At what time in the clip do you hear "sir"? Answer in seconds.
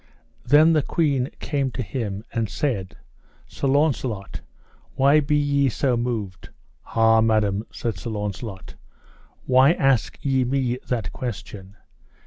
3.47-3.67, 7.99-8.09